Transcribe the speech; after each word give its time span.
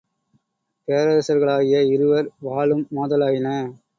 பேரரசர்களாகிய 0.87 1.81
இருவர் 1.87 2.27
வாளும் 2.39 2.83
மோதலாயின. 2.95 3.47